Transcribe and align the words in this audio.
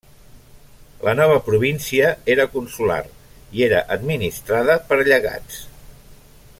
La 1.07 1.13
nova 1.19 1.35
província 1.49 2.07
era 2.35 2.47
consular 2.55 2.99
i 3.59 3.63
era 3.67 3.83
administrada 3.97 4.79
per 4.89 5.01
llegats. 5.11 5.63